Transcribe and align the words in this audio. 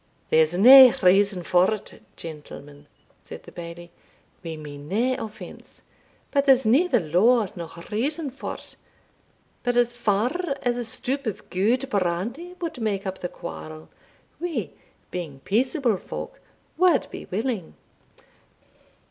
"There's 0.31 0.57
nae 0.57 0.91
reason 1.03 1.43
for't, 1.43 2.01
gentlemen," 2.15 2.87
said 3.21 3.43
the 3.43 3.51
Bailie; 3.51 3.91
"we 4.41 4.57
mean 4.57 4.87
nae 4.89 5.13
offence 5.13 5.83
but 6.31 6.45
there's 6.45 6.65
neither 6.65 6.99
law 6.99 7.45
nor 7.55 7.69
reason 7.91 8.31
for't; 8.31 8.77
but 9.61 9.77
as 9.77 9.93
far 9.93 10.55
as 10.63 10.79
a 10.79 10.83
stoup 10.83 11.27
o' 11.27 11.39
gude 11.51 11.87
brandy 11.91 12.55
wad 12.59 12.79
make 12.79 13.05
up 13.05 13.19
the 13.19 13.29
quarrel, 13.29 13.89
we, 14.39 14.71
being 15.11 15.39
peaceable 15.41 15.97
folk, 15.97 16.39
wad 16.79 17.05
be 17.11 17.25
willing." 17.25 17.75